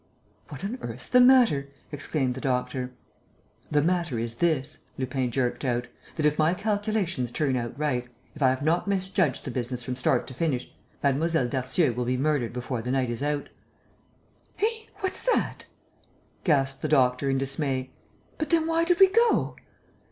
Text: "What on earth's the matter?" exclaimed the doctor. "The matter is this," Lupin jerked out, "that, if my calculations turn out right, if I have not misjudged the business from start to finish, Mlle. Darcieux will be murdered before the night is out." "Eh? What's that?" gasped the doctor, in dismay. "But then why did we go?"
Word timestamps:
"What 0.49 0.63
on 0.65 0.79
earth's 0.81 1.07
the 1.09 1.21
matter?" 1.21 1.69
exclaimed 1.91 2.33
the 2.33 2.41
doctor. 2.41 2.89
"The 3.69 3.83
matter 3.83 4.17
is 4.17 4.37
this," 4.37 4.79
Lupin 4.97 5.29
jerked 5.29 5.63
out, 5.63 5.85
"that, 6.15 6.25
if 6.25 6.39
my 6.39 6.55
calculations 6.55 7.31
turn 7.31 7.55
out 7.55 7.77
right, 7.77 8.07
if 8.33 8.41
I 8.41 8.49
have 8.49 8.63
not 8.63 8.87
misjudged 8.87 9.45
the 9.45 9.51
business 9.51 9.83
from 9.83 9.95
start 9.95 10.25
to 10.25 10.33
finish, 10.33 10.67
Mlle. 11.03 11.47
Darcieux 11.47 11.93
will 11.93 12.05
be 12.05 12.17
murdered 12.17 12.51
before 12.51 12.81
the 12.81 12.89
night 12.89 13.11
is 13.11 13.21
out." 13.21 13.49
"Eh? 14.57 14.87
What's 15.01 15.23
that?" 15.35 15.65
gasped 16.43 16.81
the 16.81 16.87
doctor, 16.87 17.29
in 17.29 17.37
dismay. 17.37 17.91
"But 18.39 18.49
then 18.49 18.65
why 18.65 18.85
did 18.85 18.99
we 18.99 19.07
go?" 19.09 19.55